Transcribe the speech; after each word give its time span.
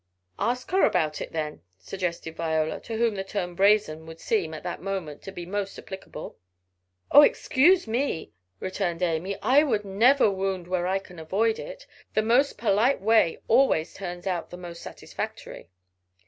"Ask 0.39 0.71
her 0.71 0.83
about 0.83 1.21
it, 1.21 1.31
then," 1.31 1.61
suggested 1.77 2.35
Viola, 2.35 2.79
to 2.79 2.97
whom 2.97 3.13
the 3.13 3.23
term 3.23 3.53
brazen 3.53 4.07
would 4.07 4.19
seem, 4.19 4.51
at 4.51 4.63
that 4.63 4.81
moment, 4.81 5.21
to 5.21 5.31
be 5.31 5.45
most 5.45 5.77
applicable. 5.77 6.39
"Oh, 7.11 7.21
excuse 7.21 7.85
me," 7.85 8.31
returned 8.59 9.03
Amy. 9.03 9.37
"I 9.43 9.61
never 9.83 10.31
wound 10.31 10.67
where 10.67 10.87
I 10.87 10.97
can 10.97 11.19
avoid 11.19 11.59
it. 11.59 11.85
The 12.15 12.23
most 12.23 12.57
polite 12.57 12.99
way 12.99 13.41
always 13.47 13.93
turns 13.93 14.25
out 14.25 14.49
the 14.49 14.57
most 14.57 14.81
satisfactory." 14.81 15.69